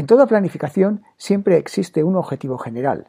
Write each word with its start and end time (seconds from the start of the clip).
En 0.00 0.06
toda 0.06 0.26
planificación 0.26 1.02
siempre 1.18 1.58
existe 1.58 2.02
un 2.04 2.16
objetivo 2.16 2.56
general, 2.56 3.08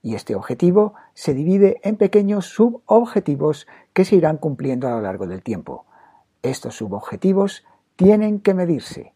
y 0.00 0.14
este 0.14 0.34
objetivo 0.34 0.94
se 1.12 1.34
divide 1.34 1.82
en 1.82 1.98
pequeños 1.98 2.46
subobjetivos 2.46 3.66
que 3.92 4.06
se 4.06 4.16
irán 4.16 4.38
cumpliendo 4.38 4.88
a 4.88 4.92
lo 4.92 5.02
largo 5.02 5.26
del 5.26 5.42
tiempo. 5.42 5.84
Estos 6.40 6.76
subobjetivos 6.76 7.66
tienen 7.94 8.40
que 8.40 8.54
medirse, 8.54 9.12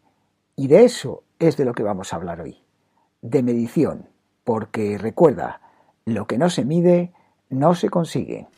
y 0.54 0.68
de 0.68 0.84
eso 0.84 1.22
es 1.38 1.56
de 1.56 1.64
lo 1.64 1.72
que 1.72 1.82
vamos 1.82 2.12
a 2.12 2.16
hablar 2.16 2.42
hoy. 2.42 2.62
De 3.22 3.42
medición, 3.42 4.10
porque 4.44 4.98
recuerda, 4.98 5.62
lo 6.04 6.26
que 6.26 6.36
no 6.36 6.50
se 6.50 6.66
mide 6.66 7.14
no 7.48 7.74
se 7.74 7.88
consigue. 7.88 8.48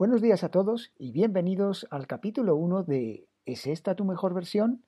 Buenos 0.00 0.22
días 0.22 0.44
a 0.44 0.48
todos 0.48 0.92
y 0.96 1.12
bienvenidos 1.12 1.86
al 1.90 2.06
capítulo 2.06 2.56
1 2.56 2.84
de 2.84 3.28
¿Es 3.44 3.66
esta 3.66 3.94
tu 3.94 4.06
mejor 4.06 4.32
versión? 4.32 4.82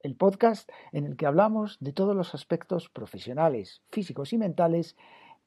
El 0.00 0.16
podcast 0.16 0.70
en 0.90 1.04
el 1.04 1.18
que 1.18 1.26
hablamos 1.26 1.76
de 1.80 1.92
todos 1.92 2.16
los 2.16 2.34
aspectos 2.34 2.88
profesionales, 2.88 3.82
físicos 3.90 4.32
y 4.32 4.38
mentales 4.38 4.96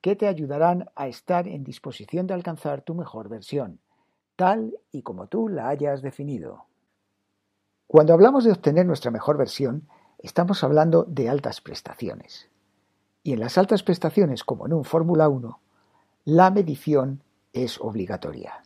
que 0.01 0.15
te 0.15 0.27
ayudarán 0.27 0.91
a 0.95 1.07
estar 1.07 1.47
en 1.47 1.63
disposición 1.63 2.27
de 2.27 2.35
alcanzar 2.35 2.83
tu 2.83 2.93
mejor 2.93 3.27
versión, 3.27 3.79
tal 4.35 4.77
y 4.91 5.01
como 5.01 5.25
tú 5.25 5.49
la 5.49 5.67
hayas 5.67 6.03
definido. 6.03 6.65
Cuando 7.87 8.13
hablamos 8.13 8.43
de 8.43 8.51
obtener 8.51 8.85
nuestra 8.85 9.09
mejor 9.09 9.35
versión, 9.35 9.87
estamos 10.19 10.63
hablando 10.63 11.05
de 11.05 11.27
altas 11.27 11.59
prestaciones. 11.59 12.51
Y 13.23 13.33
en 13.33 13.39
las 13.39 13.57
altas 13.57 13.81
prestaciones, 13.81 14.43
como 14.43 14.67
en 14.67 14.73
un 14.73 14.83
Fórmula 14.83 15.27
1, 15.27 15.59
la 16.25 16.51
medición 16.51 17.23
es 17.51 17.81
obligatoria. 17.81 18.61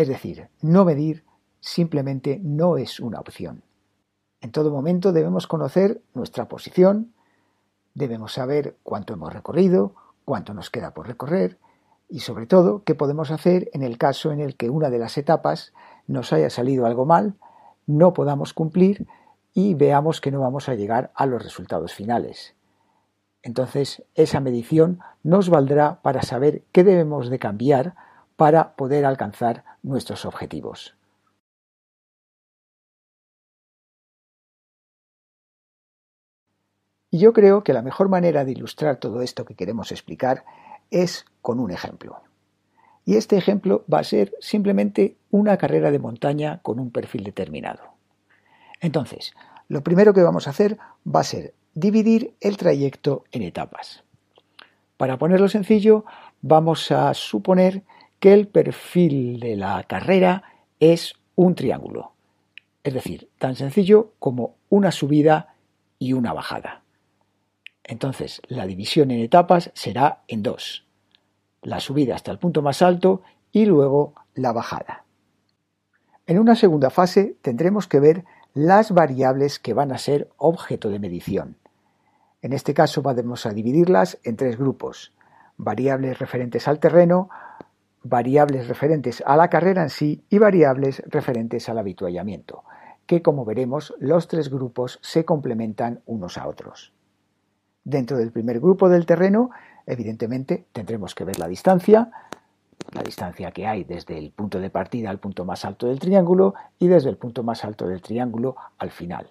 Es 0.00 0.08
decir, 0.08 0.48
no 0.62 0.86
medir 0.86 1.26
simplemente 1.60 2.40
no 2.42 2.78
es 2.78 3.00
una 3.00 3.20
opción. 3.20 3.64
En 4.40 4.50
todo 4.50 4.70
momento 4.70 5.12
debemos 5.12 5.46
conocer 5.46 6.00
nuestra 6.14 6.48
posición, 6.48 7.12
debemos 7.92 8.32
saber 8.32 8.78
cuánto 8.82 9.12
hemos 9.12 9.30
recorrido, 9.30 9.94
cuánto 10.24 10.54
nos 10.54 10.70
queda 10.70 10.94
por 10.94 11.06
recorrer 11.06 11.58
y 12.08 12.20
sobre 12.20 12.46
todo 12.46 12.82
qué 12.82 12.94
podemos 12.94 13.30
hacer 13.30 13.68
en 13.74 13.82
el 13.82 13.98
caso 13.98 14.32
en 14.32 14.40
el 14.40 14.56
que 14.56 14.70
una 14.70 14.88
de 14.88 15.00
las 15.00 15.18
etapas 15.18 15.74
nos 16.06 16.32
haya 16.32 16.48
salido 16.48 16.86
algo 16.86 17.04
mal, 17.04 17.34
no 17.86 18.14
podamos 18.14 18.54
cumplir 18.54 19.06
y 19.52 19.74
veamos 19.74 20.22
que 20.22 20.30
no 20.30 20.40
vamos 20.40 20.70
a 20.70 20.76
llegar 20.76 21.10
a 21.14 21.26
los 21.26 21.42
resultados 21.42 21.92
finales. 21.92 22.54
Entonces, 23.42 24.02
esa 24.14 24.40
medición 24.40 25.00
nos 25.22 25.50
valdrá 25.50 26.00
para 26.00 26.22
saber 26.22 26.62
qué 26.72 26.84
debemos 26.84 27.28
de 27.28 27.38
cambiar 27.38 27.96
para 28.40 28.74
poder 28.74 29.04
alcanzar 29.04 29.64
nuestros 29.82 30.24
objetivos. 30.24 30.96
Y 37.10 37.18
yo 37.18 37.34
creo 37.34 37.62
que 37.62 37.74
la 37.74 37.82
mejor 37.82 38.08
manera 38.08 38.46
de 38.46 38.52
ilustrar 38.52 38.96
todo 38.96 39.20
esto 39.20 39.44
que 39.44 39.54
queremos 39.54 39.92
explicar 39.92 40.46
es 40.90 41.26
con 41.42 41.60
un 41.60 41.70
ejemplo. 41.70 42.22
Y 43.04 43.16
este 43.16 43.36
ejemplo 43.36 43.84
va 43.92 43.98
a 43.98 44.04
ser 44.04 44.32
simplemente 44.40 45.18
una 45.30 45.58
carrera 45.58 45.90
de 45.90 45.98
montaña 45.98 46.60
con 46.62 46.80
un 46.80 46.90
perfil 46.90 47.24
determinado. 47.24 47.82
Entonces, 48.80 49.34
lo 49.68 49.82
primero 49.82 50.14
que 50.14 50.22
vamos 50.22 50.46
a 50.46 50.52
hacer 50.52 50.78
va 51.06 51.20
a 51.20 51.24
ser 51.24 51.52
dividir 51.74 52.32
el 52.40 52.56
trayecto 52.56 53.24
en 53.32 53.42
etapas. 53.42 54.02
Para 54.96 55.18
ponerlo 55.18 55.48
sencillo, 55.50 56.06
vamos 56.40 56.90
a 56.90 57.12
suponer 57.12 57.82
que 58.20 58.32
el 58.34 58.46
perfil 58.46 59.40
de 59.40 59.56
la 59.56 59.82
carrera 59.84 60.44
es 60.78 61.14
un 61.34 61.54
triángulo. 61.54 62.12
Es 62.84 62.94
decir, 62.94 63.30
tan 63.38 63.56
sencillo 63.56 64.12
como 64.18 64.56
una 64.68 64.92
subida 64.92 65.54
y 65.98 66.12
una 66.12 66.32
bajada. 66.32 66.82
Entonces, 67.82 68.40
la 68.46 68.66
división 68.66 69.10
en 69.10 69.20
etapas 69.20 69.70
será 69.74 70.22
en 70.28 70.42
dos. 70.42 70.86
La 71.62 71.80
subida 71.80 72.14
hasta 72.14 72.30
el 72.30 72.38
punto 72.38 72.62
más 72.62 72.82
alto 72.82 73.22
y 73.52 73.66
luego 73.66 74.14
la 74.34 74.52
bajada. 74.52 75.04
En 76.26 76.38
una 76.38 76.54
segunda 76.54 76.90
fase 76.90 77.36
tendremos 77.42 77.88
que 77.88 78.00
ver 78.00 78.24
las 78.54 78.92
variables 78.92 79.58
que 79.58 79.74
van 79.74 79.92
a 79.92 79.98
ser 79.98 80.30
objeto 80.36 80.88
de 80.90 80.98
medición. 80.98 81.56
En 82.42 82.52
este 82.52 82.74
caso 82.74 83.02
vamos 83.02 83.46
a 83.46 83.50
dividirlas 83.50 84.18
en 84.24 84.36
tres 84.36 84.56
grupos. 84.56 85.12
Variables 85.56 86.18
referentes 86.18 86.68
al 86.68 86.78
terreno, 86.78 87.28
variables 88.02 88.68
referentes 88.68 89.22
a 89.26 89.36
la 89.36 89.48
carrera 89.48 89.82
en 89.82 89.90
sí 89.90 90.24
y 90.30 90.38
variables 90.38 91.02
referentes 91.06 91.68
al 91.68 91.78
habituallamiento, 91.78 92.64
que 93.06 93.22
como 93.22 93.44
veremos 93.44 93.94
los 93.98 94.28
tres 94.28 94.50
grupos 94.50 94.98
se 95.02 95.24
complementan 95.24 96.00
unos 96.06 96.38
a 96.38 96.46
otros. 96.46 96.92
Dentro 97.84 98.16
del 98.16 98.32
primer 98.32 98.60
grupo 98.60 98.88
del 98.88 99.06
terreno, 99.06 99.50
evidentemente 99.86 100.66
tendremos 100.72 101.14
que 101.14 101.24
ver 101.24 101.38
la 101.38 101.48
distancia, 101.48 102.10
la 102.92 103.02
distancia 103.02 103.50
que 103.50 103.66
hay 103.66 103.84
desde 103.84 104.18
el 104.18 104.30
punto 104.30 104.60
de 104.60 104.70
partida 104.70 105.10
al 105.10 105.18
punto 105.18 105.44
más 105.44 105.64
alto 105.64 105.86
del 105.86 105.98
triángulo 105.98 106.54
y 106.78 106.88
desde 106.88 107.10
el 107.10 107.16
punto 107.16 107.42
más 107.42 107.64
alto 107.64 107.86
del 107.86 108.02
triángulo 108.02 108.56
al 108.78 108.90
final. 108.90 109.30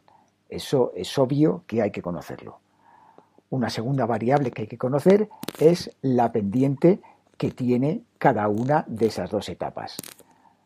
Eso 0.49 0.91
es 0.95 1.17
obvio 1.17 1.63
que 1.67 1.81
hay 1.81 1.91
que 1.91 2.01
conocerlo. 2.01 2.59
Una 3.51 3.69
segunda 3.69 4.05
variable 4.05 4.51
que 4.51 4.63
hay 4.63 4.67
que 4.67 4.77
conocer 4.77 5.29
es 5.59 5.95
la 6.01 6.31
pendiente 6.31 7.01
que 7.39 7.51
tiene 7.51 8.03
cada 8.17 8.49
una 8.49 8.83
de 8.85 9.07
esas 9.07 9.31
dos 9.31 9.47
etapas. 9.47 9.95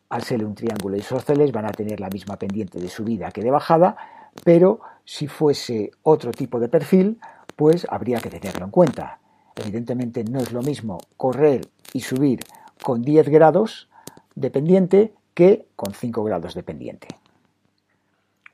Al 0.10 0.24
ser 0.24 0.44
un 0.44 0.56
triángulo 0.56 0.98
isósceles 0.98 1.52
van 1.52 1.68
a 1.68 1.72
tener 1.72 2.00
la 2.00 2.10
misma 2.10 2.38
pendiente 2.38 2.80
de 2.80 2.90
subida 2.90 3.30
que 3.30 3.44
de 3.44 3.52
bajada, 3.52 3.96
pero 4.44 4.82
si 5.06 5.28
fuese 5.28 5.92
otro 6.02 6.32
tipo 6.32 6.60
de 6.60 6.70
perfil, 6.70 7.20
pues 7.56 7.86
habría 7.88 8.20
que 8.20 8.32
tenerlo 8.32 8.66
en 8.66 8.72
cuenta. 8.72 9.20
Evidentemente 9.56 10.24
no 10.24 10.40
es 10.40 10.52
lo 10.52 10.64
mismo 10.64 10.98
correr 11.16 11.70
y 11.94 12.00
subir 12.00 12.40
con 12.82 13.04
10 13.04 13.30
grados 13.30 13.88
de 14.34 14.50
pendiente 14.50 15.14
que 15.36 15.68
con 15.76 15.94
5 15.94 16.24
grados 16.24 16.56
de 16.56 16.64
pendiente. 16.64 17.08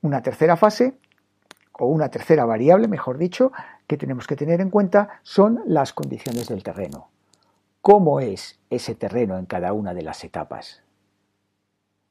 Una 0.01 0.22
tercera 0.22 0.57
fase, 0.57 0.97
o 1.72 1.86
una 1.86 2.09
tercera 2.09 2.44
variable, 2.44 2.90
mejor 2.90 3.18
dicho, 3.18 3.53
que 3.88 3.96
tenemos 3.96 4.28
que 4.28 4.36
tener 4.36 4.59
en 4.59 4.69
cuenta 4.69 5.22
son 5.24 5.62
las 5.68 5.94
condiciones 5.94 6.50
del 6.50 6.63
terreno. 6.63 7.07
¿Cómo 7.81 8.19
es 8.19 8.59
ese 8.69 8.94
terreno 8.94 9.38
en 9.38 9.45
cada 9.45 9.72
una 9.72 9.94
de 9.94 10.01
las 10.01 10.23
etapas? 10.25 10.84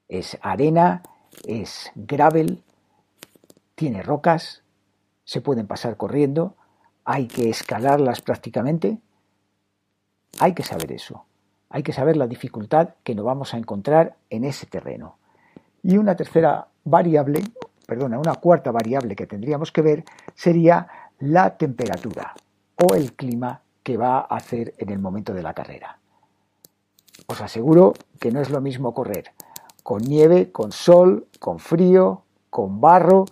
¿Es 0.09 0.39
arena? 0.41 1.03
¿Es 1.47 1.93
gravel? 1.95 2.63
¿Tiene 3.75 4.03
rocas? 4.03 4.63
¿Se 5.25 5.43
pueden 5.43 5.67
pasar 5.67 5.99
corriendo? 5.99 6.57
¿Hay 7.05 7.27
que 7.27 7.51
escalarlas 7.51 8.23
prácticamente? 8.23 8.99
Hay 10.41 10.55
que 10.55 10.63
saber 10.63 10.91
eso. 10.93 11.27
Hay 11.69 11.83
que 11.83 11.93
saber 11.93 12.17
la 12.17 12.27
dificultad 12.27 12.95
que 13.05 13.15
nos 13.15 13.27
vamos 13.27 13.53
a 13.53 13.59
encontrar 13.59 14.17
en 14.31 14.45
ese 14.45 14.67
terreno. 14.67 15.19
Y 15.83 15.99
una 15.99 16.17
tercera 16.17 16.69
variable, 16.85 17.43
perdona, 17.87 18.19
una 18.19 18.37
cuarta 18.37 18.71
variable 18.71 19.15
que 19.15 19.27
tendríamos 19.27 19.71
que 19.71 19.83
ver 19.83 20.05
sería 20.35 20.89
la 21.19 21.59
temperatura 21.59 22.35
o 22.77 22.95
el 22.95 23.13
clima 23.13 23.61
que 23.89 23.97
va 23.97 24.19
a 24.19 24.37
hacer 24.37 24.75
en 24.77 24.91
el 24.91 24.99
momento 24.99 25.33
de 25.33 25.43
la 25.43 25.55
carrera. 25.55 25.97
Os 27.27 27.41
aseguro 27.41 27.95
que 28.21 28.31
no 28.31 28.43
es 28.43 28.51
lo 28.51 28.61
mismo 28.61 28.93
correr 28.93 29.33
con 29.83 30.03
nieve, 30.03 30.53
con 30.53 30.73
sol, 30.73 31.27
con 31.39 31.59
frío, 31.59 32.21
con 32.51 32.83
barro, 32.83 33.25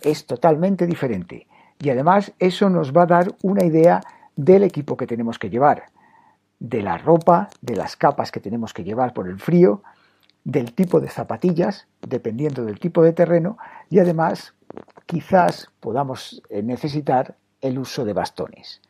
es 0.00 0.24
totalmente 0.24 0.86
diferente. 0.86 1.48
Y 1.80 1.90
además 1.90 2.32
eso 2.38 2.70
nos 2.70 2.92
va 2.92 3.02
a 3.02 3.06
dar 3.06 3.34
una 3.42 3.64
idea 3.64 4.02
del 4.36 4.62
equipo 4.62 4.96
que 4.96 5.08
tenemos 5.08 5.40
que 5.40 5.50
llevar, 5.50 5.86
de 6.60 6.80
la 6.80 6.96
ropa, 6.96 7.48
de 7.60 7.74
las 7.74 7.96
capas 7.96 8.30
que 8.30 8.38
tenemos 8.38 8.72
que 8.72 8.84
llevar 8.84 9.14
por 9.14 9.26
el 9.26 9.40
frío, 9.40 9.82
del 10.44 10.74
tipo 10.74 11.00
de 11.00 11.10
zapatillas, 11.10 11.88
dependiendo 12.02 12.64
del 12.64 12.78
tipo 12.78 13.02
de 13.02 13.14
terreno, 13.14 13.58
y 13.90 13.98
además 13.98 14.54
quizás 15.06 15.72
podamos 15.80 16.40
eh, 16.50 16.62
necesitar 16.62 17.34
el 17.60 17.80
uso 17.80 18.04
de 18.04 18.12
bastones. 18.12 18.80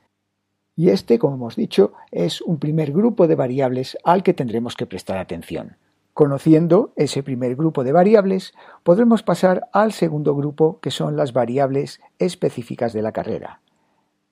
Y 0.76 0.90
este, 0.90 1.18
como 1.18 1.36
hemos 1.36 1.56
dicho, 1.56 1.92
es 2.10 2.40
un 2.40 2.58
primer 2.58 2.92
grupo 2.92 3.28
de 3.28 3.36
variables 3.36 3.96
al 4.04 4.22
que 4.22 4.34
tendremos 4.34 4.76
que 4.76 4.86
prestar 4.86 5.18
atención. 5.18 5.76
Conociendo 6.14 6.92
ese 6.96 7.22
primer 7.22 7.56
grupo 7.56 7.82
de 7.82 7.92
variables, 7.92 8.54
podremos 8.82 9.22
pasar 9.22 9.68
al 9.72 9.92
segundo 9.92 10.34
grupo, 10.34 10.78
que 10.80 10.90
son 10.90 11.16
las 11.16 11.32
variables 11.32 12.00
específicas 12.18 12.92
de 12.92 13.02
la 13.02 13.12
carrera. 13.12 13.60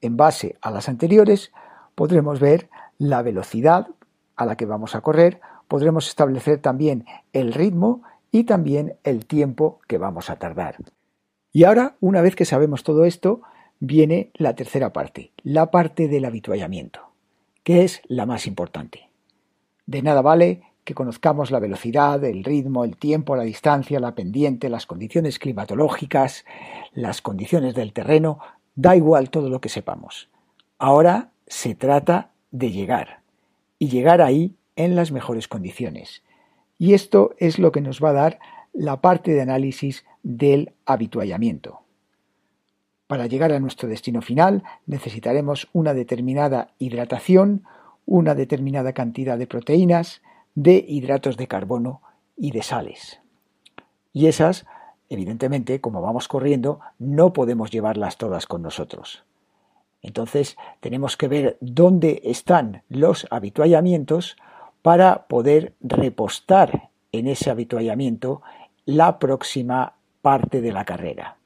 en 0.00 0.16
base 0.16 0.56
a 0.60 0.72
las 0.72 0.88
anteriores, 0.88 1.52
podremos 1.94 2.40
ver 2.40 2.68
la 2.98 3.22
velocidad 3.22 3.86
a 4.34 4.46
la 4.46 4.56
que 4.56 4.66
vamos 4.66 4.96
a 4.96 5.00
correr, 5.00 5.40
podremos 5.68 6.08
establecer 6.08 6.58
también 6.58 7.06
el 7.32 7.52
ritmo 7.52 8.02
y 8.32 8.44
también 8.44 8.96
el 9.04 9.26
tiempo 9.26 9.78
que 9.86 9.98
vamos 9.98 10.28
a 10.28 10.36
tardar. 10.36 10.76
Y 11.52 11.64
ahora, 11.64 11.96
una 12.00 12.20
vez 12.20 12.34
que 12.34 12.44
sabemos 12.44 12.82
todo 12.82 13.04
esto, 13.04 13.42
viene 13.84 14.30
la 14.34 14.54
tercera 14.54 14.92
parte, 14.92 15.32
la 15.42 15.72
parte 15.72 16.06
del 16.06 16.24
habituallamiento, 16.24 17.00
que 17.64 17.82
es 17.82 18.00
la 18.06 18.26
más 18.26 18.46
importante. 18.46 19.08
De 19.86 20.02
nada 20.02 20.22
vale 20.22 20.62
que 20.84 20.94
conozcamos 20.94 21.50
la 21.50 21.58
velocidad, 21.58 22.22
el 22.22 22.44
ritmo, 22.44 22.84
el 22.84 22.96
tiempo, 22.96 23.34
la 23.34 23.42
distancia, 23.42 23.98
la 23.98 24.14
pendiente, 24.14 24.68
las 24.68 24.86
condiciones 24.86 25.40
climatológicas, 25.40 26.44
las 26.92 27.22
condiciones 27.22 27.74
del 27.74 27.92
terreno, 27.92 28.38
da 28.76 28.94
igual 28.94 29.30
todo 29.30 29.48
lo 29.48 29.60
que 29.60 29.68
sepamos. 29.68 30.28
Ahora 30.78 31.32
se 31.48 31.74
trata 31.74 32.30
de 32.52 32.70
llegar, 32.70 33.22
y 33.80 33.88
llegar 33.88 34.22
ahí 34.22 34.54
en 34.76 34.94
las 34.94 35.10
mejores 35.10 35.48
condiciones. 35.48 36.22
Y 36.78 36.94
esto 36.94 37.34
es 37.38 37.58
lo 37.58 37.72
que 37.72 37.80
nos 37.80 38.00
va 38.00 38.10
a 38.10 38.14
dar 38.14 38.38
la 38.72 39.00
parte 39.00 39.32
de 39.32 39.40
análisis 39.40 40.04
del 40.22 40.72
habituallamiento. 40.86 41.81
Para 43.12 43.26
llegar 43.26 43.52
a 43.52 43.60
nuestro 43.60 43.90
destino 43.90 44.22
final 44.22 44.62
necesitaremos 44.86 45.68
una 45.74 45.92
determinada 45.92 46.68
hidratación, 46.78 47.62
una 48.06 48.34
determinada 48.34 48.94
cantidad 48.94 49.36
de 49.36 49.46
proteínas, 49.46 50.22
de 50.54 50.82
hidratos 50.88 51.36
de 51.36 51.46
carbono 51.46 52.00
y 52.38 52.52
de 52.52 52.62
sales. 52.62 53.20
Y 54.14 54.28
esas, 54.28 54.64
evidentemente, 55.10 55.78
como 55.82 56.00
vamos 56.00 56.26
corriendo, 56.26 56.80
no 56.98 57.34
podemos 57.34 57.70
llevarlas 57.70 58.16
todas 58.16 58.46
con 58.46 58.62
nosotros. 58.62 59.24
Entonces 60.00 60.56
tenemos 60.80 61.18
que 61.18 61.28
ver 61.28 61.58
dónde 61.60 62.22
están 62.24 62.82
los 62.88 63.26
habituallamientos 63.30 64.38
para 64.80 65.26
poder 65.26 65.74
repostar 65.80 66.88
en 67.12 67.28
ese 67.28 67.50
habituallamiento 67.50 68.40
la 68.86 69.18
próxima 69.18 69.96
parte 70.22 70.62
de 70.62 70.72
la 70.72 70.86
carrera. 70.86 71.36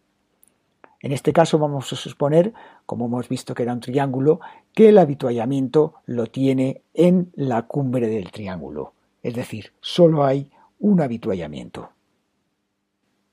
En 1.07 1.13
este 1.13 1.33
caso 1.33 1.61
vamos 1.61 1.93
a 1.93 1.95
suponer, 1.95 2.53
como 2.85 3.07
hemos 3.07 3.29
visto 3.29 3.55
que 3.55 3.63
era 3.63 3.73
un 3.73 3.79
triángulo, 3.79 4.41
que 4.75 4.89
el 4.89 4.99
habituallamiento 4.99 5.95
lo 6.05 6.27
tiene 6.27 6.83
en 6.95 7.31
la 7.37 7.63
cumbre 7.63 8.09
del 8.09 8.33
triángulo, 8.33 8.93
es 9.23 9.37
decir, 9.37 9.73
solo 9.81 10.25
hay 10.25 10.51
un 10.81 11.01
habituallamiento. 11.01 11.91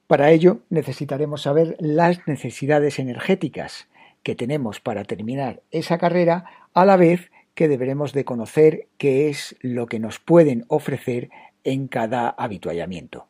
Para 0.06 0.30
ello 0.30 0.60
necesitaremos 0.70 1.42
saber 1.42 1.76
las 1.80 2.28
necesidades 2.28 3.00
energéticas 3.00 3.88
que 4.22 4.36
tenemos 4.36 4.80
para 4.80 5.04
terminar 5.04 5.64
esa 5.72 5.98
carrera, 5.98 6.46
a 6.76 6.86
la 6.86 6.96
vez 6.96 7.32
que 7.56 7.68
deberemos 7.68 8.14
de 8.14 8.24
conocer 8.24 8.88
qué 9.00 9.30
es 9.30 9.56
lo 9.62 9.88
que 9.88 9.98
nos 9.98 10.20
pueden 10.20 10.66
ofrecer 10.68 11.32
en 11.64 11.88
cada 11.88 12.30
habituallamiento. 12.30 13.26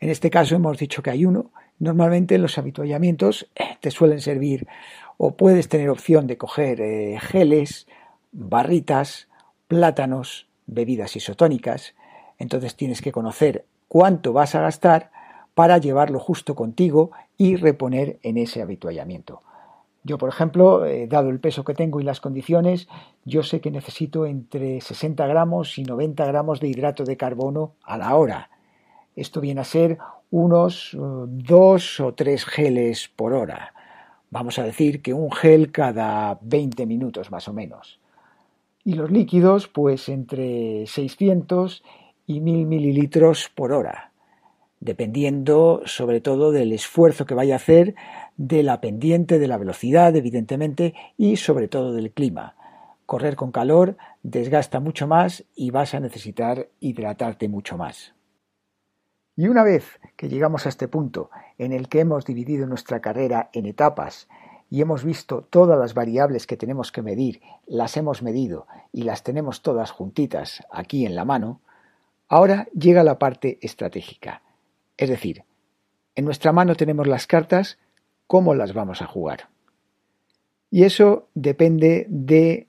En 0.00 0.08
este 0.08 0.30
caso 0.30 0.56
hemos 0.56 0.78
dicho 0.78 1.02
que 1.02 1.10
hay 1.10 1.26
uno, 1.26 1.50
Normalmente 1.82 2.38
los 2.38 2.58
habituallamientos 2.58 3.48
eh, 3.56 3.76
te 3.80 3.90
suelen 3.90 4.20
servir 4.20 4.68
o 5.16 5.32
puedes 5.32 5.68
tener 5.68 5.90
opción 5.90 6.28
de 6.28 6.36
coger 6.38 6.80
eh, 6.80 7.18
geles, 7.20 7.88
barritas, 8.30 9.26
plátanos, 9.66 10.46
bebidas 10.68 11.16
isotónicas. 11.16 11.96
Entonces 12.38 12.76
tienes 12.76 13.02
que 13.02 13.10
conocer 13.10 13.64
cuánto 13.88 14.32
vas 14.32 14.54
a 14.54 14.60
gastar 14.60 15.10
para 15.54 15.78
llevarlo 15.78 16.20
justo 16.20 16.54
contigo 16.54 17.10
y 17.36 17.56
reponer 17.56 18.20
en 18.22 18.38
ese 18.38 18.62
habituallamiento. 18.62 19.42
Yo, 20.04 20.18
por 20.18 20.28
ejemplo, 20.28 20.86
eh, 20.86 21.08
dado 21.08 21.30
el 21.30 21.40
peso 21.40 21.64
que 21.64 21.74
tengo 21.74 22.00
y 22.00 22.04
las 22.04 22.20
condiciones, 22.20 22.86
yo 23.24 23.42
sé 23.42 23.60
que 23.60 23.72
necesito 23.72 24.24
entre 24.24 24.80
60 24.80 25.26
gramos 25.26 25.76
y 25.78 25.82
90 25.82 26.26
gramos 26.26 26.60
de 26.60 26.68
hidrato 26.68 27.02
de 27.02 27.16
carbono 27.16 27.72
a 27.82 27.98
la 27.98 28.14
hora. 28.14 28.51
Esto 29.16 29.40
viene 29.40 29.60
a 29.60 29.64
ser 29.64 29.98
unos 30.30 30.94
eh, 30.94 30.98
dos 30.98 32.00
o 32.00 32.14
tres 32.14 32.44
geles 32.44 33.10
por 33.14 33.34
hora. 33.34 33.74
Vamos 34.30 34.58
a 34.58 34.64
decir 34.64 35.02
que 35.02 35.12
un 35.12 35.30
gel 35.30 35.70
cada 35.70 36.38
20 36.40 36.86
minutos 36.86 37.30
más 37.30 37.48
o 37.48 37.52
menos. 37.52 38.00
Y 38.84 38.94
los 38.94 39.10
líquidos, 39.10 39.68
pues 39.68 40.08
entre 40.08 40.86
600 40.86 41.84
y 42.26 42.40
1000 42.40 42.66
mililitros 42.66 43.50
por 43.54 43.72
hora, 43.72 44.12
dependiendo 44.80 45.82
sobre 45.84 46.20
todo 46.20 46.50
del 46.50 46.72
esfuerzo 46.72 47.26
que 47.26 47.34
vaya 47.34 47.54
a 47.54 47.56
hacer, 47.56 47.94
de 48.36 48.62
la 48.62 48.80
pendiente, 48.80 49.38
de 49.38 49.48
la 49.48 49.58
velocidad, 49.58 50.16
evidentemente, 50.16 50.94
y 51.18 51.36
sobre 51.36 51.68
todo 51.68 51.92
del 51.92 52.10
clima. 52.10 52.56
Correr 53.06 53.36
con 53.36 53.52
calor 53.52 53.98
desgasta 54.22 54.80
mucho 54.80 55.06
más 55.06 55.44
y 55.54 55.70
vas 55.70 55.94
a 55.94 56.00
necesitar 56.00 56.70
hidratarte 56.80 57.48
mucho 57.48 57.76
más. 57.76 58.14
Y 59.36 59.48
una 59.48 59.62
vez 59.62 59.98
que 60.16 60.28
llegamos 60.28 60.66
a 60.66 60.68
este 60.68 60.88
punto 60.88 61.30
en 61.56 61.72
el 61.72 61.88
que 61.88 62.00
hemos 62.00 62.26
dividido 62.26 62.66
nuestra 62.66 63.00
carrera 63.00 63.48
en 63.52 63.66
etapas 63.66 64.28
y 64.68 64.82
hemos 64.82 65.04
visto 65.04 65.42
todas 65.48 65.78
las 65.78 65.94
variables 65.94 66.46
que 66.46 66.56
tenemos 66.56 66.92
que 66.92 67.02
medir, 67.02 67.40
las 67.66 67.96
hemos 67.96 68.22
medido 68.22 68.66
y 68.92 69.02
las 69.02 69.22
tenemos 69.22 69.62
todas 69.62 69.90
juntitas 69.90 70.62
aquí 70.70 71.06
en 71.06 71.14
la 71.14 71.24
mano, 71.24 71.60
ahora 72.28 72.68
llega 72.74 73.04
la 73.04 73.18
parte 73.18 73.58
estratégica. 73.62 74.42
Es 74.96 75.08
decir, 75.08 75.44
en 76.14 76.24
nuestra 76.26 76.52
mano 76.52 76.74
tenemos 76.74 77.06
las 77.06 77.26
cartas, 77.26 77.78
¿cómo 78.26 78.54
las 78.54 78.74
vamos 78.74 79.00
a 79.00 79.06
jugar? 79.06 79.48
Y 80.70 80.84
eso 80.84 81.28
depende 81.34 82.06
de 82.08 82.66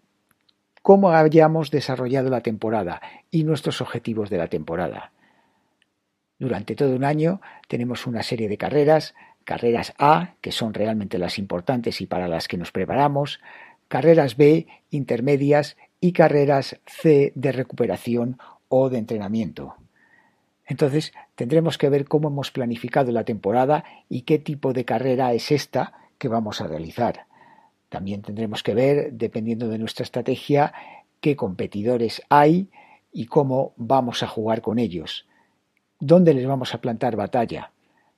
cómo 0.81 1.12
hayamos 1.12 1.71
desarrollado 1.71 2.30
la 2.30 2.42
temporada 2.42 3.01
y 3.31 3.44
nuestros 3.44 3.81
objetivos 3.81 4.30
de 4.30 4.38
la 4.38 4.48
temporada. 4.48 5.13
Durante 6.44 6.75
todo 6.75 6.94
un 6.94 7.06
año 7.06 7.40
tenemos 7.69 8.06
una 8.06 8.22
serie 8.22 8.50
de 8.50 8.57
carreras, 8.57 9.16
carreras 9.45 9.94
A, 9.98 10.34
que 10.42 10.51
son 10.51 10.74
realmente 10.74 11.18
las 11.18 11.40
importantes 11.40 12.01
y 12.01 12.06
para 12.06 12.28
las 12.28 12.50
que 12.50 12.57
nos 12.57 12.74
preparamos, 12.74 13.40
carreras 13.88 14.36
B, 14.36 14.68
intermedias 14.90 15.78
y 16.01 16.12
carreras 16.12 16.81
C 16.86 17.31
de 17.36 17.54
recuperación 17.54 18.40
o 18.68 18.90
de 18.90 18.98
entrenamiento. 18.98 19.75
Entonces 20.66 21.13
tendremos 21.36 21.78
que 21.78 21.88
ver 21.88 22.04
cómo 22.10 22.28
hemos 22.28 22.51
planificado 22.51 23.13
la 23.13 23.24
temporada 23.24 23.86
y 24.10 24.24
qué 24.24 24.38
tipo 24.38 24.74
de 24.74 24.84
carrera 24.84 25.31
es 25.31 25.50
esta 25.50 25.94
que 26.18 26.28
vamos 26.28 26.60
a 26.60 26.68
realizar. 26.68 27.25
También 27.88 28.22
tendremos 28.22 28.63
que 28.63 28.74
ver, 28.74 29.13
dependiendo 29.13 29.69
de 29.69 29.80
nuestra 29.80 30.04
estrategia, 30.04 30.74
qué 31.21 31.38
competidores 31.38 32.21
hay 32.28 32.69
y 33.14 33.28
cómo 33.28 33.71
vamos 33.78 34.23
a 34.23 34.28
jugar 34.28 34.62
con 34.62 34.78
ellos. 34.78 35.26
¿Dónde 36.06 36.33
les 36.33 36.45
vamos 36.45 36.74
a 36.74 36.81
plantar 36.81 37.16
batalla? 37.16 37.72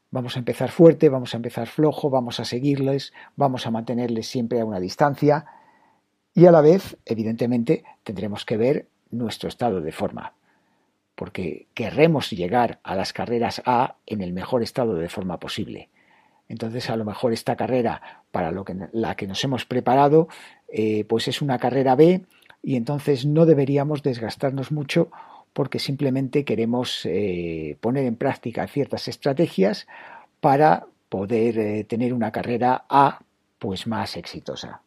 Vamos 0.09 0.35
a 0.35 0.39
empezar 0.39 0.71
fuerte, 0.71 1.07
vamos 1.07 1.35
a 1.35 1.37
empezar 1.37 1.67
flojo, 1.67 2.09
vamos 2.09 2.39
a 2.39 2.43
seguirles, 2.43 3.13
vamos 3.35 3.67
a 3.67 3.69
mantenerles 3.69 4.25
siempre 4.25 4.59
a 4.59 4.65
una 4.65 4.79
distancia 4.79 5.45
y 6.33 6.47
a 6.47 6.51
la 6.51 6.61
vez, 6.61 6.97
evidentemente, 7.05 7.83
tendremos 8.03 8.43
que 8.43 8.57
ver 8.57 8.87
nuestro 9.11 9.49
estado 9.49 9.81
de 9.81 9.91
forma, 9.91 10.33
porque 11.13 11.67
querremos 11.75 12.31
llegar 12.31 12.79
a 12.81 12.95
las 12.95 13.13
carreras 13.13 13.61
A 13.67 13.97
en 14.07 14.21
el 14.21 14.33
mejor 14.33 14.63
estado 14.63 14.95
de 14.95 15.07
forma 15.07 15.39
posible. 15.39 15.89
Entonces, 16.49 16.89
a 16.89 16.95
lo 16.95 17.05
mejor 17.05 17.33
esta 17.33 17.55
carrera 17.55 18.23
para 18.31 18.51
la 18.93 19.15
que 19.15 19.27
nos 19.27 19.43
hemos 19.43 19.67
preparado, 19.67 20.27
eh, 20.69 21.05
pues 21.07 21.27
es 21.27 21.39
una 21.39 21.59
carrera 21.59 21.95
B 21.95 22.23
y 22.63 22.77
entonces 22.77 23.27
no 23.27 23.45
deberíamos 23.45 24.01
desgastarnos 24.01 24.71
mucho 24.71 25.11
porque 25.55 25.79
simplemente 25.79 26.43
queremos 26.43 27.05
eh, 27.05 27.77
poner 27.79 28.03
en 28.03 28.17
práctica 28.17 28.67
ciertas 28.67 29.07
estrategias 29.07 29.87
para 30.41 30.85
poder 31.07 31.57
eh, 31.57 31.85
tener 31.85 32.13
una 32.13 32.33
carrera 32.33 32.83
A 32.89 33.21
pues 33.57 33.87
más 33.87 34.17
exitosa. 34.17 34.81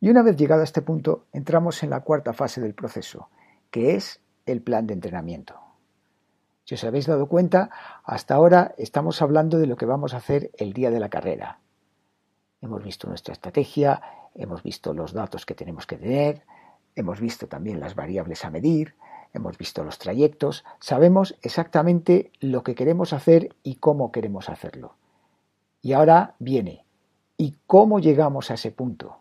Y 0.00 0.08
una 0.08 0.22
vez 0.22 0.36
llegado 0.36 0.60
a 0.60 0.64
este 0.64 0.82
punto, 0.82 1.24
entramos 1.32 1.82
en 1.82 1.90
la 1.90 2.02
cuarta 2.02 2.32
fase 2.32 2.60
del 2.60 2.74
proceso, 2.74 3.28
que 3.72 3.96
es 3.96 4.20
el 4.46 4.62
plan 4.62 4.86
de 4.86 4.94
entrenamiento. 4.94 5.58
Si 6.62 6.76
os 6.76 6.84
habéis 6.84 7.06
dado 7.06 7.26
cuenta, 7.26 7.70
hasta 8.04 8.36
ahora 8.36 8.72
estamos 8.78 9.20
hablando 9.20 9.58
de 9.58 9.66
lo 9.66 9.76
que 9.76 9.84
vamos 9.84 10.14
a 10.14 10.18
hacer 10.18 10.52
el 10.58 10.72
día 10.72 10.92
de 10.92 11.00
la 11.00 11.08
carrera. 11.08 11.58
Hemos 12.60 12.84
visto 12.84 13.08
nuestra 13.08 13.32
estrategia, 13.32 14.00
hemos 14.36 14.62
visto 14.62 14.94
los 14.94 15.12
datos 15.12 15.44
que 15.44 15.56
tenemos 15.56 15.88
que 15.88 15.96
tener, 15.96 16.42
hemos 16.94 17.18
visto 17.18 17.48
también 17.48 17.80
las 17.80 17.96
variables 17.96 18.44
a 18.44 18.50
medir, 18.50 18.94
hemos 19.32 19.58
visto 19.58 19.84
los 19.84 19.98
trayectos, 19.98 20.64
sabemos 20.80 21.36
exactamente 21.42 22.30
lo 22.40 22.62
que 22.62 22.74
queremos 22.74 23.12
hacer 23.12 23.54
y 23.62 23.76
cómo 23.76 24.12
queremos 24.12 24.48
hacerlo. 24.48 24.94
Y 25.82 25.92
ahora 25.92 26.34
viene, 26.38 26.84
¿y 27.36 27.56
cómo 27.66 28.00
llegamos 28.00 28.50
a 28.50 28.54
ese 28.54 28.70
punto? 28.70 29.18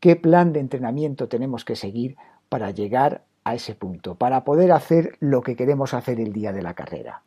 ¿Qué 0.00 0.16
plan 0.16 0.52
de 0.52 0.60
entrenamiento 0.60 1.28
tenemos 1.28 1.64
que 1.64 1.76
seguir 1.76 2.16
para 2.48 2.70
llegar 2.70 3.24
a 3.44 3.54
ese 3.54 3.74
punto, 3.74 4.14
para 4.14 4.44
poder 4.44 4.72
hacer 4.72 5.16
lo 5.20 5.42
que 5.42 5.56
queremos 5.56 5.94
hacer 5.94 6.20
el 6.20 6.32
día 6.32 6.52
de 6.52 6.62
la 6.62 6.74
carrera? 6.74 7.22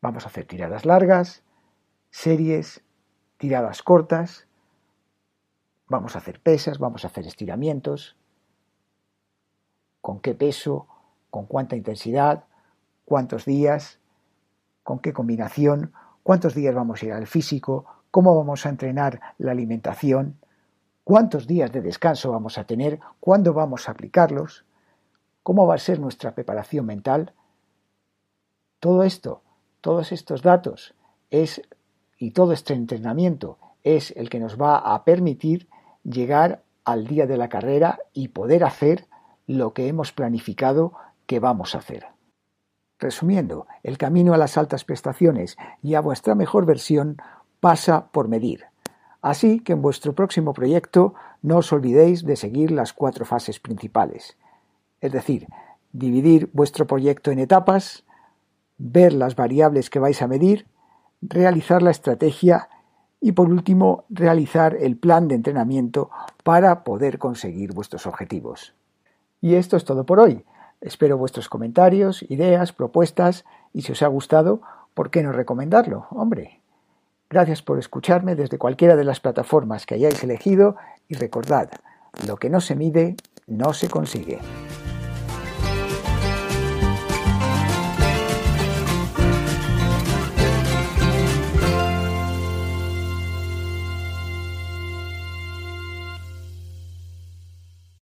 Vamos 0.00 0.24
a 0.24 0.28
hacer 0.28 0.46
tiradas 0.46 0.84
largas, 0.84 1.42
series, 2.10 2.82
tiradas 3.38 3.82
cortas, 3.82 4.46
Vamos 5.92 6.16
a 6.16 6.20
hacer 6.20 6.40
pesas, 6.40 6.78
vamos 6.78 7.04
a 7.04 7.08
hacer 7.08 7.26
estiramientos, 7.26 8.16
con 10.02 10.20
qué 10.20 10.34
peso, 10.34 10.86
con 11.30 11.46
cuánta 11.46 11.76
intensidad, 11.76 12.44
cuántos 13.06 13.46
días, 13.46 14.00
con 14.82 14.98
qué 14.98 15.14
combinación, 15.14 15.94
cuántos 16.22 16.54
días 16.54 16.74
vamos 16.74 17.02
a 17.02 17.06
ir 17.06 17.12
al 17.12 17.26
físico, 17.26 17.86
cómo 18.10 18.36
vamos 18.36 18.66
a 18.66 18.68
entrenar 18.68 19.20
la 19.38 19.52
alimentación, 19.52 20.36
cuántos 21.04 21.46
días 21.46 21.72
de 21.72 21.80
descanso 21.80 22.30
vamos 22.30 22.58
a 22.58 22.64
tener, 22.64 23.00
cuándo 23.20 23.54
vamos 23.54 23.88
a 23.88 23.92
aplicarlos, 23.92 24.66
cómo 25.42 25.66
va 25.66 25.76
a 25.76 25.78
ser 25.78 25.98
nuestra 25.98 26.34
preparación 26.34 26.84
mental. 26.84 27.32
Todo 28.80 29.04
esto, 29.04 29.40
todos 29.80 30.12
estos 30.12 30.42
datos 30.42 30.94
es 31.30 31.62
y 32.18 32.32
todo 32.32 32.52
este 32.52 32.74
entrenamiento 32.74 33.58
es 33.82 34.12
el 34.16 34.30
que 34.30 34.38
nos 34.38 34.60
va 34.60 34.76
a 34.76 35.04
permitir 35.04 35.68
llegar 36.04 36.62
al 36.84 37.06
día 37.06 37.26
de 37.26 37.36
la 37.36 37.48
carrera 37.48 38.00
y 38.12 38.28
poder 38.28 38.64
hacer 38.64 39.06
lo 39.46 39.72
que 39.72 39.88
hemos 39.88 40.12
planificado 40.12 40.92
que 41.26 41.40
vamos 41.40 41.74
a 41.74 41.78
hacer. 41.78 42.06
Resumiendo, 42.98 43.66
el 43.82 43.98
camino 43.98 44.32
a 44.32 44.36
las 44.36 44.56
altas 44.56 44.84
prestaciones 44.84 45.56
y 45.82 45.94
a 45.94 46.00
vuestra 46.00 46.34
mejor 46.34 46.66
versión 46.66 47.16
pasa 47.60 48.06
por 48.12 48.28
medir. 48.28 48.66
Así 49.20 49.60
que 49.60 49.72
en 49.72 49.82
vuestro 49.82 50.14
próximo 50.14 50.52
proyecto 50.52 51.14
no 51.42 51.58
os 51.58 51.72
olvidéis 51.72 52.24
de 52.24 52.36
seguir 52.36 52.70
las 52.70 52.92
cuatro 52.92 53.24
fases 53.24 53.60
principales. 53.60 54.36
Es 55.00 55.12
decir, 55.12 55.48
dividir 55.92 56.50
vuestro 56.52 56.86
proyecto 56.86 57.30
en 57.30 57.38
etapas, 57.38 58.04
ver 58.78 59.12
las 59.12 59.36
variables 59.36 59.90
que 59.90 59.98
vais 59.98 60.22
a 60.22 60.28
medir, 60.28 60.66
realizar 61.20 61.82
la 61.82 61.90
estrategia 61.90 62.68
y 63.20 63.32
por 63.32 63.48
último 63.48 64.04
realizar 64.10 64.76
el 64.76 64.96
plan 64.96 65.28
de 65.28 65.36
entrenamiento 65.36 66.10
para 66.42 66.82
poder 66.82 67.18
conseguir 67.18 67.72
vuestros 67.72 68.06
objetivos. 68.06 68.74
Y 69.42 69.56
esto 69.56 69.76
es 69.76 69.84
todo 69.84 70.06
por 70.06 70.20
hoy. 70.20 70.46
Espero 70.80 71.18
vuestros 71.18 71.50
comentarios, 71.50 72.22
ideas, 72.22 72.72
propuestas 72.72 73.44
y 73.74 73.82
si 73.82 73.92
os 73.92 74.02
ha 74.02 74.06
gustado, 74.06 74.62
¿por 74.94 75.10
qué 75.10 75.22
no 75.22 75.32
recomendarlo? 75.32 76.06
Hombre. 76.10 76.60
Gracias 77.28 77.60
por 77.60 77.78
escucharme 77.78 78.36
desde 78.36 78.58
cualquiera 78.58 78.94
de 78.94 79.04
las 79.04 79.20
plataformas 79.20 79.84
que 79.84 79.94
hayáis 79.94 80.22
elegido 80.22 80.76
y 81.08 81.14
recordad, 81.14 81.70
lo 82.26 82.36
que 82.36 82.50
no 82.50 82.60
se 82.60 82.76
mide 82.76 83.16
no 83.46 83.72
se 83.72 83.88
consigue. 83.88 84.38